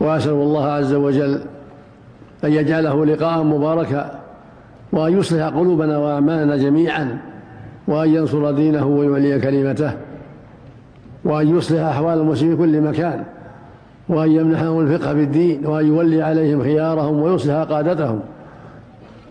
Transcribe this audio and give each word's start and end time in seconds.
وأسأل 0.00 0.32
الله 0.32 0.66
عز 0.66 0.94
وجل 0.94 1.40
أن 2.44 2.52
يجعله 2.52 3.06
لقاء 3.06 3.42
مباركا 3.42 4.18
وأن 4.92 5.18
يصلح 5.18 5.46
قلوبنا 5.46 5.98
وأعمالنا 5.98 6.56
جميعا 6.56 7.18
وأن 7.88 8.14
ينصر 8.14 8.50
دينه 8.50 8.86
ويولي 8.86 9.40
كلمته 9.40 9.92
وأن 11.24 11.56
يصلح 11.56 11.80
أحوال 11.80 12.18
المسلمين 12.18 12.56
في 12.56 12.62
كل 12.62 12.80
مكان 12.80 13.24
وأن 14.08 14.30
يمنحهم 14.30 14.80
الفقه 14.80 15.14
في 15.14 15.22
الدين 15.22 15.66
وأن 15.66 15.86
يولي 15.86 16.22
عليهم 16.22 16.62
خيارهم 16.62 17.22
ويصلح 17.22 17.54
قادتهم. 17.54 18.20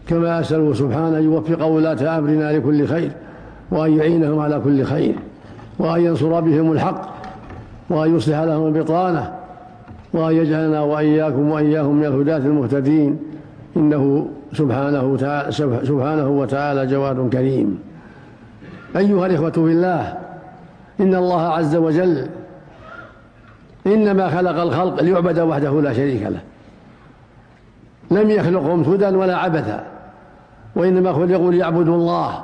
كما 0.08 0.40
أسأله 0.40 0.74
سبحانه 0.74 1.18
أن 1.18 1.24
يوفق 1.24 1.66
ولاة 1.66 2.18
أمرنا 2.18 2.58
لكل 2.58 2.88
خير 2.88 3.12
وأن 3.72 3.98
يعينهم 3.98 4.40
على 4.40 4.60
كل 4.60 4.84
خير 4.84 5.16
وأن 5.80 6.02
ينصر 6.02 6.40
بهم 6.40 6.72
الحق 6.72 7.02
وأن 7.90 8.16
يصلح 8.16 8.40
لهم 8.40 8.68
البطانة 8.68 9.37
وأن 10.14 10.36
يجعلنا 10.36 10.82
وإياكم 10.82 11.52
وإياهم 11.52 11.96
من 11.96 12.06
الهداة 12.06 12.38
المهتدين. 12.38 13.20
إنه 13.78 14.28
سبحانه 14.54 15.18
تعالى 15.18 15.52
سبحانه 15.86 16.30
وتعالى 16.30 16.86
جواد 16.86 17.30
كريم. 17.30 17.80
أيها 18.98 19.26
الإخوة 19.26 19.52
في 19.52 19.60
الله 19.60 20.18
إن 21.00 21.16
الله 21.16 21.42
عز 21.42 21.76
وجل 21.76 22.28
إنما 23.88 24.30
خلق 24.30 24.62
الخلق 24.62 25.04
ليعبد 25.04 25.40
وحده 25.40 25.82
لا 25.82 25.94
شريك 25.94 26.24
له. 26.24 26.42
لم 28.12 28.30
يخلقهم 28.30 28.84
سدى 28.84 29.06
ولا 29.06 29.38
عبثا 29.38 29.84
وإنما 30.76 31.14
خلقوا 31.14 31.52
ليعبدوا 31.52 31.96
الله 31.96 32.44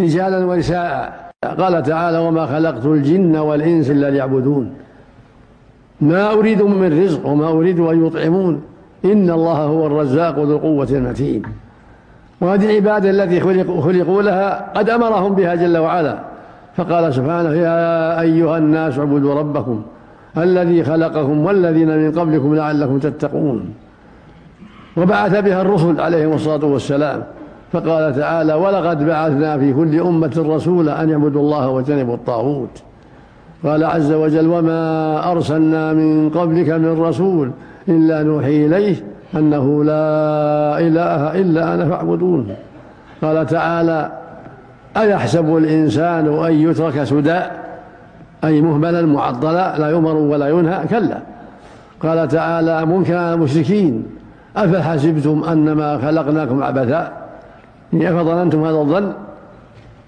رجالا 0.00 0.44
ونساء. 0.44 1.30
قال 1.58 1.82
تعالى 1.82 2.18
وما 2.18 2.46
خلقت 2.46 2.86
الجن 2.86 3.36
والإنس 3.36 3.90
إلا 3.90 4.10
ليعبدون. 4.10 4.74
ما 6.00 6.32
أريد 6.32 6.62
من 6.62 7.02
رزق 7.02 7.26
وما 7.26 7.48
أريد 7.48 7.80
أن 7.80 8.06
يطعمون. 8.06 8.62
إن 9.04 9.30
الله 9.30 9.56
هو 9.56 9.86
الرزاق 9.86 10.38
ذو 10.38 10.56
القوة 10.56 10.88
المتين. 10.90 11.42
وهذه 12.40 12.70
العبادة 12.70 13.10
التي 13.10 13.40
خلقوا, 13.40 13.80
خلقوا 13.80 14.22
لها 14.22 14.72
قد 14.76 14.90
أمرهم 14.90 15.34
بها 15.34 15.54
جل 15.54 15.78
وعلا. 15.78 16.18
فقال 16.76 17.14
سبحانه 17.14 17.54
يا 17.54 18.20
أيها 18.20 18.58
الناس 18.58 18.98
اعبدوا 18.98 19.34
ربكم 19.34 19.82
الذي 20.38 20.84
خلقكم 20.84 21.44
والذين 21.44 21.98
من 21.98 22.18
قبلكم 22.18 22.54
لعلكم 22.54 22.98
تتقون. 22.98 23.74
وبعث 24.96 25.40
بها 25.40 25.62
الرسل 25.62 26.00
عليهم 26.00 26.32
الصلاة 26.32 26.64
والسلام. 26.64 27.22
فقال 27.72 28.16
تعالى 28.16 28.54
ولقد 28.54 29.06
بعثنا 29.06 29.58
في 29.58 29.72
كل 29.72 30.00
أمة 30.00 30.44
رسولا 30.48 31.02
أن 31.02 31.10
يعبدوا 31.10 31.40
الله 31.40 31.68
واجتنبوا 31.68 32.14
الطاغوت. 32.14 32.82
قال 33.64 33.84
عز 33.84 34.12
وجل 34.12 34.46
وما 34.46 35.32
أرسلنا 35.32 35.92
من 35.92 36.30
قبلك 36.30 36.68
من 36.68 37.00
رسول 37.00 37.50
إلا 37.88 38.22
نوحي 38.22 38.66
إليه 38.66 38.96
أنه 39.34 39.84
لا 39.84 40.78
إله 40.78 41.40
إلا 41.40 41.74
أنا 41.74 41.88
فاعبدون. 41.88 42.54
قال 43.22 43.46
تعالى 43.46 44.12
أيحسب 44.96 45.56
الإنسان 45.56 46.44
أن 46.44 46.52
يترك 46.52 47.04
سدى؟ 47.04 47.40
أي 48.44 48.60
مهملا 48.60 49.02
معضلا 49.02 49.78
لا 49.78 49.86
يؤمر 49.86 50.16
ولا 50.16 50.48
ينهى 50.48 50.86
كلا. 50.86 51.18
قال 52.02 52.28
تعالى 52.28 52.86
منكر 52.86 53.16
على 53.16 53.34
المشركين 53.34 54.04
أفحسبتم 54.56 55.44
أنما 55.44 55.98
خلقناكم 55.98 56.62
عبثا؟ 56.62 57.12
أفظننتم 57.94 58.64
هذا 58.64 58.76
الظن. 58.76 59.12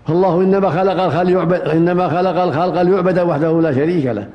فالله 0.06 0.40
إنما 0.40 0.70
خلق 0.70 1.02
الخلق 1.02 1.22
ليعبد 1.22 1.60
إنما 1.60 2.08
خلق 2.08 2.42
الخلق 2.42 2.82
ليعبد 2.82 3.18
وحده 3.18 3.60
لا 3.60 3.72
شريك 3.72 4.06
له. 4.06 4.26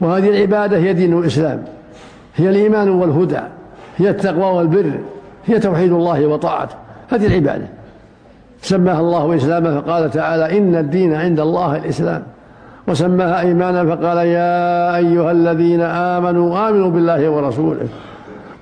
وهذه 0.00 0.28
العبادة 0.28 0.76
هي 0.76 0.92
دين 0.92 1.18
الإسلام. 1.18 1.62
هي 2.36 2.50
الإيمان 2.50 2.88
والهدى. 2.88 3.40
هي 3.96 4.10
التقوى 4.10 4.56
والبر. 4.56 4.92
هي 5.46 5.58
توحيد 5.58 5.92
الله 5.92 6.26
وطاعته. 6.26 6.74
هذه 7.08 7.26
العبادة. 7.26 7.66
سماها 8.62 9.00
الله 9.00 9.36
إسلاما 9.36 9.80
فقال 9.80 10.10
تعالى 10.10 10.58
إن 10.58 10.74
الدين 10.74 11.14
عند 11.14 11.40
الله 11.40 11.76
الإسلام. 11.76 12.22
وسماها 12.88 13.40
إيمانا 13.40 13.96
فقال 13.96 14.16
يا 14.16 14.96
أيها 14.96 15.32
الذين 15.32 15.80
آمنوا 15.80 16.68
آمنوا 16.68 16.90
بالله 16.90 17.28
ورسوله. 17.28 17.88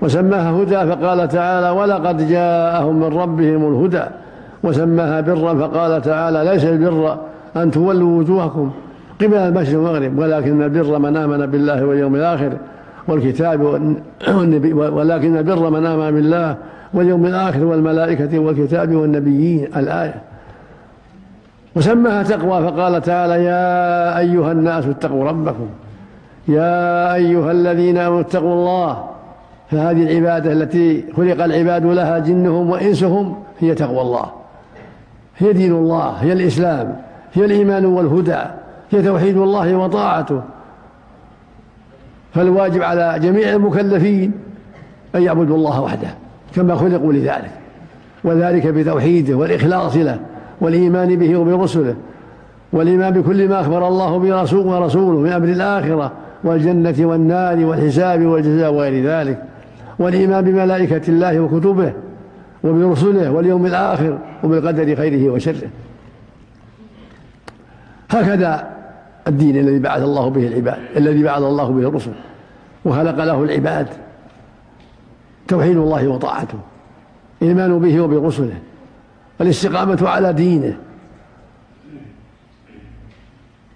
وسماها 0.02 0.50
هدى 0.50 0.92
فقال 0.92 1.28
تعالى 1.28 1.70
ولقد 1.70 2.28
جاءهم 2.28 2.96
من 2.96 3.18
ربهم 3.18 3.72
الهدى. 3.72 4.04
وسماها 4.66 5.20
برا 5.20 5.54
فقال 5.54 6.02
تعالى 6.02 6.44
ليس 6.44 6.64
البر 6.64 7.18
أن 7.56 7.70
تولوا 7.70 8.18
وجوهكم 8.18 8.70
قبل 9.20 9.34
المشرق 9.34 9.78
والمغرب 9.78 10.18
ولكن 10.18 10.62
البر 10.62 10.98
من 10.98 11.16
آمن 11.16 11.46
بالله 11.46 11.84
واليوم 11.84 12.14
الآخر 12.14 12.52
والكتاب 13.08 13.60
والنبي 14.28 14.72
ولكن 14.72 15.36
البر 15.36 15.70
من 15.70 15.86
آمن 15.86 16.10
بالله 16.10 16.56
واليوم 16.94 17.26
الآخر 17.26 17.64
والملائكة 17.64 18.38
والكتاب 18.38 18.94
والنبيين 18.94 19.68
الآية. 19.76 20.14
وسماها 21.76 22.22
تقوى 22.22 22.70
فقال 22.70 23.02
تعالى 23.02 23.44
يا 23.44 24.18
أيها 24.18 24.52
الناس 24.52 24.86
اتقوا 24.86 25.24
ربكم. 25.24 25.66
يا 26.48 27.14
أيها 27.14 27.52
الذين 27.52 27.98
آمنوا 27.98 28.20
اتقوا 28.20 28.54
الله. 28.54 29.04
فهذه 29.70 30.02
العبادة 30.02 30.52
التي 30.52 31.04
خلق 31.16 31.44
العباد 31.44 31.86
لها 31.86 32.18
جنهم 32.18 32.70
وإنسهم 32.70 33.34
هي 33.58 33.74
تقوى 33.74 34.00
الله. 34.00 34.26
هي 35.38 35.52
دين 35.52 35.72
الله 35.72 36.10
هي 36.10 36.32
الإسلام 36.32 36.96
هي 37.34 37.44
الإيمان 37.44 37.84
والهدى 37.84 38.42
هي 38.90 39.02
توحيد 39.02 39.36
الله 39.36 39.76
وطاعته. 39.76 40.42
فالواجب 42.34 42.82
على 42.82 43.18
جميع 43.18 43.52
المكلفين 43.52 44.32
أن 45.14 45.22
يعبدوا 45.22 45.56
الله 45.56 45.80
وحده 45.80 46.08
كما 46.54 46.74
خلقوا 46.74 47.12
لذلك 47.12 47.50
وذلك 48.24 48.66
بتوحيده 48.66 49.34
والإخلاص 49.34 49.96
له 49.96 50.18
والإيمان 50.60 51.16
به 51.16 51.36
وبرسله 51.36 51.94
والإيمان 52.72 53.12
بكل 53.12 53.48
ما 53.48 53.60
أخبر 53.60 53.88
الله 53.88 54.18
برسول 54.18 54.66
ورسوله 54.66 55.18
من 55.18 55.32
أمر 55.32 55.48
الآخرة 55.48 56.12
والجنة 56.44 56.94
والنار 56.98 57.64
والحساب 57.64 58.26
والجزاء 58.26 58.72
وغير 58.72 59.06
ذلك 59.06 59.42
والإيمان 59.98 60.44
بملائكة 60.44 61.02
الله 61.08 61.40
وكتبه 61.40 61.92
وبرسله 62.64 63.30
واليوم 63.30 63.66
الآخر 63.66 64.18
وبالقدر 64.44 64.96
خيره 64.96 65.32
وشره. 65.32 65.68
هكذا 68.10 68.76
الدين 69.28 69.56
الذي 69.56 69.78
بعث 69.78 70.02
الله 70.02 70.30
به 70.30 70.46
العباد 70.46 70.78
الذي 70.96 71.22
بعث 71.22 71.42
الله 71.42 71.68
به 71.68 71.88
الرسل 71.88 72.12
وخلق 72.84 73.24
له 73.24 73.42
العباد. 73.42 73.86
توحيد 75.48 75.76
الله 75.76 76.08
وطاعته 76.08 76.58
إيمان 77.42 77.78
به 77.78 78.00
وبرسله 78.00 78.58
والاستقامة 79.40 80.08
على 80.08 80.32
دينه. 80.32 80.76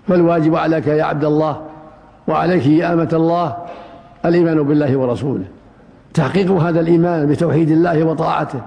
فالواجب 0.08 0.56
عليك 0.56 0.86
يا 0.86 1.04
عبد 1.04 1.24
الله 1.24 1.66
وعليك 2.28 2.66
يا 2.66 2.92
أمة 2.92 3.08
الله 3.12 3.56
الإيمان 4.24 4.62
بالله 4.62 4.96
ورسوله. 4.96 5.44
تحقيق 6.14 6.50
هذا 6.50 6.80
الإيمان 6.80 7.26
بتوحيد 7.26 7.70
الله 7.70 8.04
وطاعته 8.04 8.60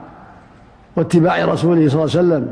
واتباع 0.96 1.46
رسوله 1.46 1.90
صلى 1.90 2.04
الله 2.04 2.18
عليه 2.18 2.28
وسلم 2.28 2.48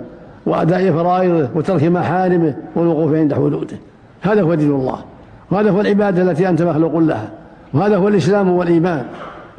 وأداء 0.45 0.91
فرائضه 0.91 1.49
وترك 1.55 1.83
محارمه 1.83 2.55
والوقوف 2.75 3.13
عند 3.13 3.33
حدوده. 3.33 3.77
هذا 4.21 4.41
هو 4.41 4.53
دين 4.53 4.71
الله. 4.71 4.97
وهذا 5.51 5.71
هو 5.71 5.81
العبادة 5.81 6.21
التي 6.21 6.49
أنت 6.49 6.61
مخلوق 6.61 6.97
لها. 6.97 7.29
وهذا 7.73 7.97
هو 7.97 8.07
الإسلام 8.07 8.49
والإيمان. 8.49 9.05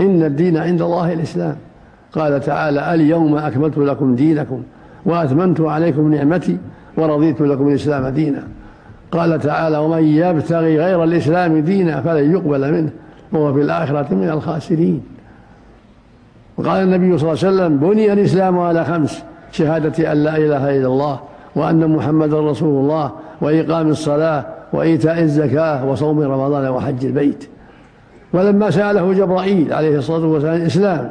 إن 0.00 0.22
الدين 0.22 0.56
عند 0.56 0.82
الله 0.82 1.12
الإسلام. 1.12 1.56
قال 2.12 2.40
تعالى 2.40 2.94
اليوم 2.94 3.36
أكملت 3.36 3.78
لكم 3.78 4.14
دينكم 4.14 4.62
وأتممت 5.06 5.60
عليكم 5.60 6.14
نعمتي 6.14 6.58
ورضيت 6.96 7.40
لكم 7.40 7.68
الإسلام 7.68 8.08
دينا. 8.08 8.42
قال 9.12 9.40
تعالى 9.40 9.78
ومن 9.78 10.04
يبتغي 10.04 10.78
غير 10.78 11.04
الإسلام 11.04 11.58
دينا 11.58 12.00
فلن 12.00 12.32
يقبل 12.32 12.72
منه. 12.72 12.90
وهو 13.32 13.54
في 13.54 13.62
الآخرة 13.62 14.14
من 14.14 14.30
الخاسرين. 14.30 15.02
وقال 16.58 16.82
النبي 16.82 17.18
صلى 17.18 17.32
الله 17.32 17.44
عليه 17.44 17.56
وسلم 17.56 17.76
بني 17.76 18.12
الإسلام 18.12 18.58
على 18.58 18.84
خمس 18.84 19.22
شهادة 19.52 20.12
أن 20.12 20.18
لا 20.24 20.36
إله 20.36 20.76
إلا 20.76 20.86
الله 20.86 21.20
وأن 21.56 21.96
محمدا 21.96 22.40
رسول 22.40 22.84
الله 22.84 23.10
وإقام 23.40 23.88
الصلاة 23.88 24.44
وإيتاء 24.72 25.20
الزكاة 25.20 25.86
وصوم 25.86 26.20
رمضان 26.20 26.68
وحج 26.68 27.04
البيت. 27.04 27.48
ولما 28.32 28.70
سأله 28.70 29.12
جبرائيل 29.12 29.72
عليه 29.72 29.98
الصلاة 29.98 30.26
والسلام 30.26 30.56
الإسلام 30.56 31.10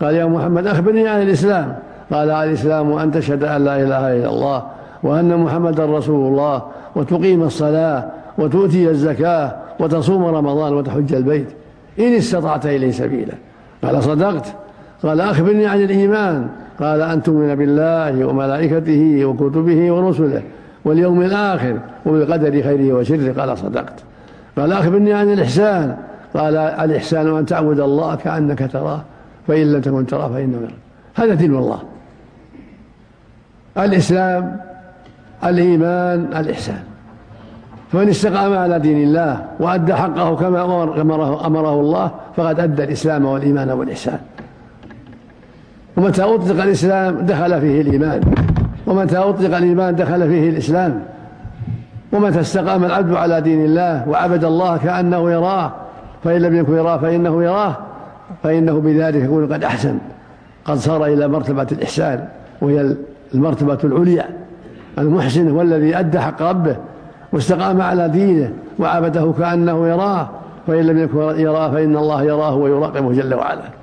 قال 0.00 0.14
يا 0.14 0.24
محمد 0.24 0.66
أخبرني 0.66 1.08
عن 1.08 1.22
الإسلام. 1.22 1.76
قال 2.12 2.30
الإسلام 2.30 2.92
أن 2.92 3.10
تشهد 3.12 3.44
أن 3.44 3.64
لا 3.64 3.76
إله 3.76 4.16
إلا 4.16 4.28
الله 4.28 4.62
وأن 5.02 5.36
محمدا 5.36 5.86
رسول 5.86 6.32
الله 6.32 6.62
وتقيم 6.96 7.42
الصلاة 7.42 8.04
وتؤتي 8.38 8.90
الزكاة 8.90 9.56
وتصوم 9.80 10.24
رمضان 10.24 10.74
وتحج 10.74 11.14
البيت. 11.14 11.48
إن 11.98 12.12
استطعت 12.12 12.66
إليه 12.66 12.90
سبيلا. 12.90 13.34
قال 13.84 14.02
صدقت. 14.02 14.54
قال 15.02 15.20
أخبرني 15.20 15.66
عن 15.66 15.80
الإيمان. 15.80 16.48
قال 16.80 17.00
أن 17.00 17.22
تؤمن 17.22 17.54
بالله 17.54 18.24
وملائكته 18.24 19.24
وكتبه 19.24 19.92
ورسله 19.92 20.42
واليوم 20.84 21.22
الآخر 21.22 21.76
وبالقدر 22.06 22.62
خيره 22.62 22.92
وشره. 22.92 23.40
قال 23.40 23.58
صدقت. 23.58 23.94
قال 24.58 24.72
أخبرني 24.72 25.12
عن 25.12 25.32
الإحسان. 25.32 25.96
قال 26.34 26.56
الإحسان 26.56 27.36
أن 27.36 27.46
تعبد 27.46 27.80
الله 27.80 28.14
كأنك 28.14 28.70
تراه 28.72 29.00
فإن 29.46 29.72
لم 29.72 29.80
تكن 29.80 30.06
تراه 30.06 30.28
فإنه 30.28 30.56
يراك. 30.56 30.74
هذا 31.14 31.34
دين 31.34 31.54
الله. 31.54 31.78
الإسلام 33.78 34.60
الإيمان 35.44 36.28
الإحسان. 36.36 36.82
فمن 37.92 38.08
استقام 38.08 38.56
على 38.56 38.78
دين 38.78 39.02
الله 39.08 39.44
وأدى 39.60 39.94
حقه 39.94 40.36
كما 40.36 40.64
أمره, 41.00 41.46
أمره 41.46 41.80
الله 41.80 42.10
فقد 42.36 42.60
أدى 42.60 42.84
الإسلام 42.84 43.24
والإيمان 43.24 43.70
والإحسان. 43.70 44.18
ومتى 45.98 46.22
أطلق 46.22 46.62
الإسلام 46.62 47.16
دخل 47.20 47.60
فيه 47.60 47.80
الإيمان. 47.80 48.20
ومتى 48.86 49.16
أطلق 49.16 49.56
الإيمان 49.56 49.96
دخل 49.96 50.28
فيه 50.28 50.50
الإسلام. 50.50 51.02
ومتى 52.12 52.40
استقام 52.40 52.84
العبد 52.84 53.14
على 53.14 53.40
دين 53.40 53.64
الله 53.64 54.08
وعبد 54.08 54.44
الله 54.44 54.76
كأنه 54.76 55.30
يراه 55.30 55.72
فإن 56.24 56.42
لم 56.42 56.56
يكن 56.56 56.76
يراه 56.76 56.96
فإنه 56.96 57.44
يراه. 57.44 57.76
فإنه 58.42 58.80
بذلك 58.80 59.22
يكون 59.22 59.52
قد 59.52 59.64
أحسن. 59.64 59.98
قد 60.64 60.76
صار 60.76 61.04
إلى 61.04 61.28
مرتبة 61.28 61.66
الإحسان 61.72 62.24
وهي 62.60 62.94
المرتبة 63.34 63.78
العليا. 63.84 64.24
المحسن 64.98 65.50
هو 65.50 65.62
الذي 65.62 65.98
أدى 65.98 66.20
حق 66.20 66.42
ربه 66.42 66.76
واستقام 67.32 67.82
على 67.82 68.08
دينه 68.08 68.52
وعبده 68.78 69.32
كأنه 69.38 69.88
يراه. 69.88 70.28
فإن 70.66 70.86
لم 70.86 70.98
يكن 70.98 71.18
يراه 71.18 71.70
فإن 71.70 71.96
الله 71.96 72.22
يراه 72.22 72.54
ويراقبه 72.54 73.12
جل 73.12 73.34
وعلا. 73.34 73.77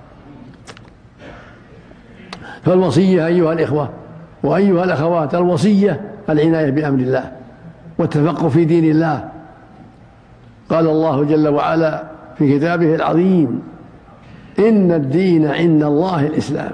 فالوصية 2.66 3.28
أيها 3.28 3.54
الإخوة 3.54 3.90
وأيها 4.44 4.84
الأخوات 4.84 5.36
الوصية 5.36 6.02
العناية 6.30 6.70
بأمر 6.70 7.00
الله 7.00 7.32
والتفقه 7.98 8.50
في 8.50 8.66
دين 8.66 8.92
الله. 8.92 9.30
قال 10.70 10.88
الله 10.88 11.24
جل 11.24 11.48
وعلا 11.48 12.04
في 12.38 12.58
كتابه 12.58 12.96
العظيم 12.96 13.62
إن 14.60 14.92
الدين 14.92 15.48
عند 15.48 15.84
الله 15.84 16.28
الإسلام. 16.28 16.72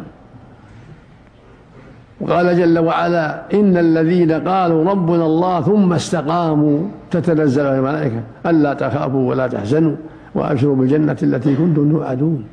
وقال 2.22 2.58
جل 2.58 2.80
وعلا 2.80 3.42
إن 3.54 3.78
الذين 3.78 4.32
قالوا 4.32 4.92
ربنا 4.92 5.26
الله 5.26 5.62
ثم 5.62 5.94
استقاموا 5.94 6.80
تتنزل 7.12 7.66
الملائكة 7.66 8.22
ألا 8.46 8.74
تخافوا 8.74 9.30
ولا 9.30 9.48
تحزنوا 9.48 9.96
وأبشروا 10.36 10.76
بالجنة 10.76 11.18
التي 11.24 11.56
كنتم 11.56 11.92
توعدون. 11.92 12.46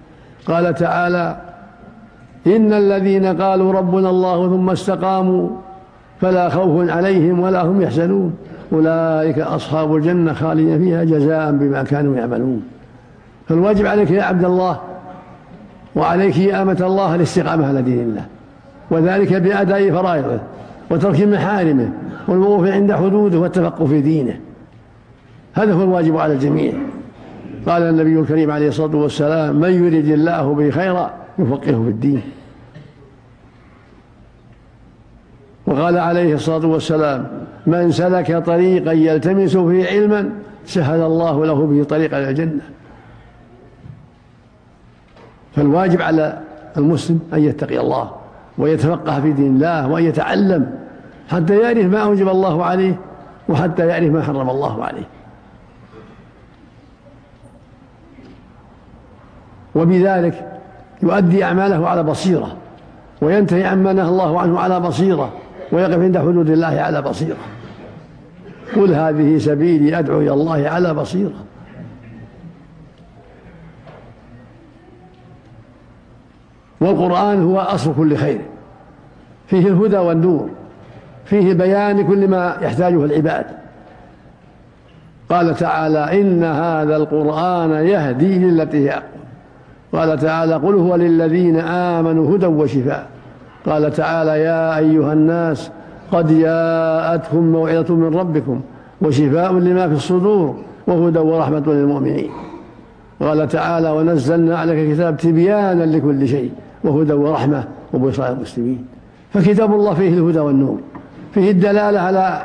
قال 0.46 0.74
تعالى 0.74 1.47
إن 2.56 2.72
الذين 2.72 3.26
قالوا 3.26 3.72
ربنا 3.72 4.10
الله 4.10 4.48
ثم 4.48 4.70
استقاموا 4.70 5.48
فلا 6.20 6.48
خوف 6.48 6.90
عليهم 6.90 7.40
ولا 7.40 7.62
هم 7.62 7.82
يحزنون. 7.82 8.34
أولئك 8.72 9.38
أصحاب 9.38 9.96
الجنة 9.96 10.32
خالدين 10.32 10.78
فيها 10.78 11.04
جزاء 11.04 11.52
بما 11.52 11.82
كانوا 11.82 12.16
يعملون. 12.16 12.62
فالواجب 13.48 13.86
عليك 13.86 14.10
يا 14.10 14.22
عبد 14.22 14.44
الله 14.44 14.78
وعليك 15.96 16.36
يا 16.36 16.62
أمة 16.62 16.78
الله 16.80 17.14
الاستقامة 17.14 17.66
على 17.66 17.82
دين 17.82 18.00
الله 18.00 18.24
وذلك 18.90 19.34
بأداء 19.34 19.90
فرائضه 19.90 20.38
وترك 20.90 21.20
محارمه 21.22 21.88
والوقوف 22.28 22.66
عند 22.66 22.92
حدوده 22.92 23.38
والتفقه 23.38 23.86
في 23.86 24.00
دينه. 24.00 24.40
هذا 25.54 25.72
هو 25.72 25.82
الواجب 25.82 26.16
على 26.16 26.32
الجميع. 26.32 26.72
قال 27.66 27.82
النبي 27.82 28.20
الكريم 28.20 28.50
عليه 28.50 28.68
الصلاة 28.68 28.96
والسلام 28.96 29.56
من 29.56 29.84
يريد 29.84 30.08
الله 30.08 30.54
به 30.54 30.70
خيرا 30.70 31.10
يفقهه 31.38 31.82
في 31.84 31.90
الدين. 31.90 32.22
وقال 35.68 35.98
عليه 35.98 36.34
الصلاة 36.34 36.66
والسلام 36.66 37.26
من 37.66 37.92
سلك 37.92 38.36
طريقا 38.36 38.92
يلتمس 38.92 39.56
فيه 39.56 39.86
علما 39.86 40.30
سهل 40.66 41.00
الله 41.00 41.46
له 41.46 41.66
به 41.66 41.84
طريقا 41.84 42.18
إلى 42.18 42.30
الجنة. 42.30 42.60
فالواجب 45.56 46.02
على 46.02 46.38
المسلم 46.76 47.20
أن 47.32 47.44
يتقي 47.44 47.80
الله 47.80 48.10
ويتفقه 48.58 49.20
في 49.20 49.32
دين 49.32 49.54
الله 49.54 49.88
وأن 49.88 50.04
يتعلم 50.04 50.70
حتى 51.28 51.58
يعرف 51.58 51.84
ما 51.84 51.98
أوجب 51.98 52.28
الله 52.28 52.64
عليه 52.64 53.00
وحتى 53.48 53.86
يعرف 53.86 54.12
ما 54.12 54.22
حرم 54.22 54.50
الله 54.50 54.84
عليه. 54.84 55.06
وبذلك 59.74 60.60
يؤدي 61.02 61.44
أعماله 61.44 61.88
على 61.88 62.02
بصيرة 62.02 62.56
وينتهي 63.20 63.64
عما 63.64 63.92
نهى 63.92 64.08
الله 64.08 64.40
عنه 64.40 64.60
على 64.60 64.80
بصيرة 64.80 65.32
ويقف 65.72 66.02
عند 66.02 66.18
حدود 66.18 66.50
الله 66.50 66.80
على 66.80 67.02
بصيرة. 67.02 67.36
قل 68.76 68.94
هذه 68.94 69.38
سبيلي 69.38 69.98
أدعو 69.98 70.20
إلى 70.20 70.32
الله 70.32 70.68
على 70.68 70.94
بصيرة. 70.94 71.44
والقرآن 76.80 77.42
هو 77.42 77.58
أصل 77.58 77.94
كل 77.96 78.16
خير. 78.16 78.40
فيه 79.46 79.68
الهدى 79.68 79.96
والنور. 79.96 80.48
فيه 81.24 81.54
بيان 81.54 82.06
كل 82.06 82.28
ما 82.28 82.56
يحتاجه 82.62 83.04
العباد. 83.04 83.46
قال 85.30 85.54
تعالى 85.54 86.20
إن 86.20 86.44
هذا 86.44 86.96
القرآن 86.96 87.70
يهدي 87.70 88.38
للتي 88.38 88.90
هي 88.90 89.02
قال 89.92 90.18
تعالى 90.18 90.54
قل 90.54 90.74
هو 90.74 90.96
للذين 90.96 91.60
آمنوا 91.60 92.36
هدى 92.36 92.46
وشفاء. 92.46 93.17
قال 93.68 93.92
تعالى 93.92 94.40
يا 94.40 94.78
أيها 94.78 95.12
الناس 95.12 95.70
قد 96.12 96.38
جاءتكم 96.40 97.38
موعظة 97.38 97.94
من 97.94 98.14
ربكم 98.14 98.60
وشفاء 99.02 99.52
لما 99.52 99.88
في 99.88 99.94
الصدور 99.94 100.56
وهدى 100.86 101.18
ورحمة 101.18 101.62
للمؤمنين. 101.66 102.30
قال 103.20 103.48
تعالى 103.48 103.90
ونزلنا 103.90 104.58
عليك 104.58 104.78
الكتاب 104.90 105.16
تبيانا 105.16 105.84
لكل 105.84 106.28
شيء 106.28 106.52
وهدى 106.84 107.12
ورحمة 107.12 107.64
وبشرى 107.94 108.28
المسلمين 108.28 108.84
فكتاب 109.34 109.74
الله 109.74 109.94
فيه 109.94 110.08
الهدى 110.08 110.38
والنور 110.38 110.78
فيه 111.34 111.50
الدلالة 111.50 112.00
على 112.00 112.42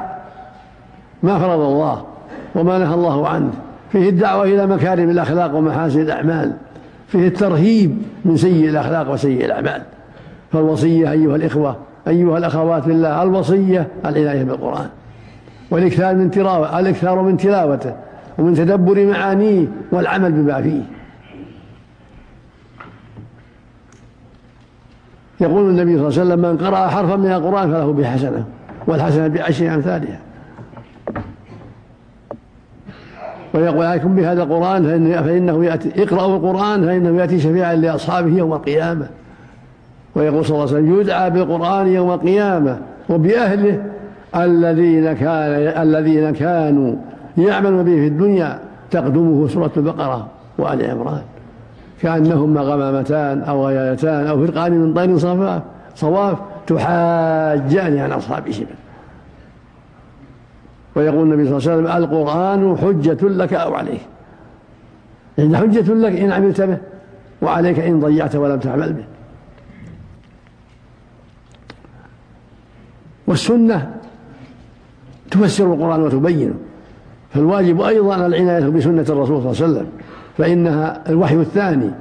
ما 1.23 1.39
فرض 1.39 1.59
الله 1.59 2.03
وما 2.55 2.77
نهى 2.77 2.93
الله 2.93 3.27
عنه 3.27 3.51
فيه 3.91 4.09
الدعوة 4.09 4.43
إلى 4.43 4.67
مكارم 4.67 5.09
الأخلاق 5.09 5.55
ومحاسن 5.55 6.01
الأعمال 6.01 6.51
فيه 7.07 7.27
الترهيب 7.27 7.97
من 8.25 8.37
سيء 8.37 8.69
الأخلاق 8.69 9.11
وسيء 9.11 9.45
الأعمال. 9.45 9.81
فالوصية 10.53 11.11
أيها 11.11 11.35
الإخوة 11.35 11.75
أيها 12.07 12.37
الأخوات 12.37 12.85
بالله 12.87 13.23
الوصية 13.23 13.87
العناية 14.05 14.43
بالقرآن. 14.43 14.89
والإكثار 15.71 16.15
من 16.15 16.31
تلاوة 16.31 16.79
الإكثار 16.79 17.21
من 17.21 17.37
تلاوته 17.37 17.95
ومن 18.37 18.53
تدبر 18.53 19.05
معانيه 19.05 19.67
والعمل 19.91 20.31
بما 20.31 20.61
فيه. 20.61 20.81
يقول 25.41 25.69
النبي 25.69 25.97
صلى 25.97 26.07
الله 26.07 26.19
عليه 26.19 26.31
وسلم 26.33 26.39
من 26.39 26.57
قرأ 26.57 26.87
حرفا 26.87 27.15
من 27.15 27.31
القرآن 27.31 27.71
فله 27.71 27.93
بحسنة 27.93 28.45
والحسنة 28.87 29.27
بعشر 29.27 29.73
أمثالها. 29.73 30.19
ويقول 33.53 33.85
عليكم 33.85 34.15
بهذا 34.15 34.43
القرآن 34.43 34.83
فإنه 35.23 35.65
يأتي 35.65 36.03
اقرأوا 36.03 36.35
القرآن 36.37 36.85
فإنه 36.85 37.21
يأتي 37.21 37.39
شفيعا 37.39 37.75
لأصحابه 37.75 38.37
يوم 38.37 38.53
القيامة. 38.53 39.09
ويقول 40.15 40.45
صلى 40.45 40.55
الله 40.55 40.67
عليه 40.67 40.77
وسلم 40.77 40.99
يدعى 40.99 41.29
بالقرآن 41.29 41.87
يوم 41.87 42.11
القيامة 42.11 42.77
وبأهله 43.09 43.85
الذين 44.35 45.13
كان 45.13 45.81
الذين 45.81 46.31
كانوا 46.31 46.95
يعملون 47.37 47.83
به 47.83 47.95
في 47.95 48.07
الدنيا 48.07 48.59
تقدمه 48.91 49.47
سورة 49.47 49.71
البقرة 49.77 50.27
وآل 50.57 50.89
عمران. 50.89 51.21
كأنهما 52.01 52.61
غمامتان 52.61 53.41
أو 53.41 53.67
غيايتان 53.67 54.27
أو 54.27 54.47
فرقان 54.47 54.71
من 54.71 54.93
طير 54.93 55.17
صفاف 55.17 55.61
صواف 55.95 56.37
تحاجان 56.67 57.97
عن 57.97 58.11
أصحاب 58.11 58.47
الشبل 58.47 58.75
ويقول 60.95 61.33
النبي 61.33 61.45
صلى 61.45 61.57
الله 61.57 61.91
عليه 61.91 62.03
وسلم 62.03 62.03
القرآن 62.03 62.77
حجة 62.77 63.27
لك 63.27 63.53
أو 63.53 63.73
عليك. 63.73 64.01
إن 65.39 65.57
حجة 65.57 65.93
لك 65.93 66.19
إن 66.19 66.31
عملت 66.31 66.61
به 66.61 66.77
وعليك 67.41 67.79
إن 67.79 67.99
ضيعت 67.99 68.35
ولم 68.35 68.59
تعمل 68.59 68.93
به. 68.93 69.03
والسنة 73.27 73.91
تفسر 75.31 75.73
القرآن 75.73 76.03
وتبينه. 76.03 76.53
فالواجب 77.33 77.81
أيضا 77.81 78.15
العناية 78.15 78.69
بسنة 78.69 79.05
الرسول 79.09 79.25
صلى 79.25 79.27
الله 79.27 79.39
عليه 79.39 79.49
وسلم 79.49 79.87
فإنها 80.37 81.01
الوحي 81.09 81.35
الثاني 81.35 81.91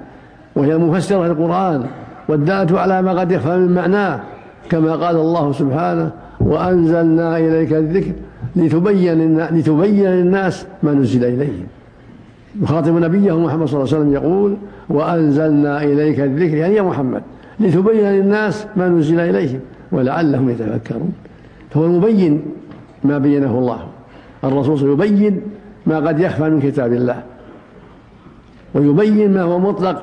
وهي 0.56 0.74
المفسرة 0.74 1.26
للقرآن 1.26 1.86
والدالة 2.28 2.80
على 2.80 3.02
ما 3.02 3.20
قد 3.20 3.32
يخفى 3.32 3.56
من 3.56 3.74
معناه 3.74 4.20
كما 4.70 4.96
قال 4.96 5.16
الله 5.16 5.52
سبحانه 5.52 6.10
وأنزلنا 6.40 7.38
إليك 7.38 7.72
الذكر 7.72 8.12
لتبين 8.56 9.38
لتبين 9.38 10.06
للناس 10.06 10.66
ما 10.82 10.92
نزل 10.92 11.24
إليهم. 11.24 11.66
يخاطب 12.62 12.92
نبيه 12.92 13.38
محمد 13.38 13.68
صلى 13.68 13.82
الله 13.82 13.94
عليه 13.94 14.02
وسلم 14.02 14.12
يقول 14.12 14.56
وأنزلنا 14.88 15.82
إليك 15.82 16.20
الذكر 16.20 16.56
يعني 16.56 16.74
يا 16.74 16.82
محمد 16.82 17.22
لتبين 17.60 18.04
للناس 18.04 18.66
ما 18.76 18.88
نزل 18.88 19.20
إليهم. 19.20 19.60
ولعلهم 19.92 20.50
يتفكرون. 20.50 21.12
فهو 21.70 21.84
المبين 21.84 22.42
ما 23.04 23.18
بينه 23.18 23.58
الله. 23.58 23.88
الرسول 24.44 24.92
يبين 24.92 25.40
ما 25.86 25.96
قد 25.96 26.20
يخفى 26.20 26.50
من 26.50 26.60
كتاب 26.60 26.92
الله. 26.92 27.22
ويبين 28.74 29.34
ما 29.34 29.42
هو 29.42 29.58
مطلق 29.58 30.02